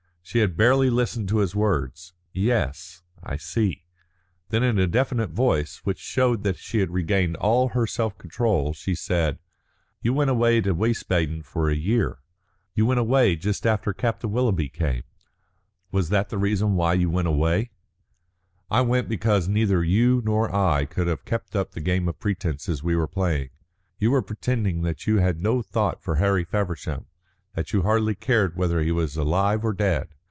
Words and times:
She 0.23 0.39
had 0.39 0.55
barely 0.55 0.89
listened 0.89 1.27
to 1.29 1.39
his 1.39 1.55
words. 1.57 2.13
"Yes, 2.31 3.01
I 3.21 3.35
see." 3.35 3.83
Then 4.47 4.63
in 4.63 4.79
a 4.79 4.87
definite 4.87 5.31
voice, 5.31 5.79
which 5.83 5.99
showed 5.99 6.43
that 6.43 6.55
she 6.55 6.79
had 6.79 6.89
regained 6.89 7.35
all 7.35 7.69
her 7.69 7.85
self 7.85 8.17
control, 8.17 8.71
she 8.71 8.95
said: 8.95 9.39
"You 10.01 10.13
went 10.13 10.29
away 10.29 10.61
to 10.61 10.73
Wiesbaden 10.73 11.43
for 11.43 11.69
a 11.69 11.75
year. 11.75 12.19
You 12.75 12.85
went 12.85 13.01
away 13.01 13.35
just 13.35 13.65
after 13.67 13.91
Captain 13.91 14.31
Willoughby 14.31 14.69
came. 14.69 15.03
Was 15.91 16.07
that 16.09 16.29
the 16.29 16.37
reason 16.37 16.75
why 16.75 16.93
you 16.93 17.09
went 17.09 17.27
away?" 17.27 17.71
"I 18.69 18.81
went 18.81 19.09
because 19.09 19.49
neither 19.49 19.83
you 19.83 20.21
nor 20.23 20.55
I 20.55 20.85
could 20.85 21.07
have 21.07 21.25
kept 21.25 21.57
up 21.57 21.71
the 21.71 21.81
game 21.81 22.07
of 22.07 22.19
pretences 22.21 22.81
we 22.81 22.95
were 22.95 23.07
playing. 23.07 23.49
You 23.99 24.11
were 24.11 24.21
pretending 24.21 24.83
that 24.83 25.05
you 25.07 25.17
had 25.17 25.41
no 25.41 25.61
thought 25.61 26.01
for 26.01 26.17
Harry 26.17 26.45
Feversham, 26.45 27.07
that 27.53 27.73
you 27.73 27.81
hardly 27.81 28.15
cared 28.15 28.55
whether 28.55 28.79
he 28.81 28.93
was 28.93 29.17
alive 29.17 29.65
or 29.65 29.73
dead. 29.73 30.07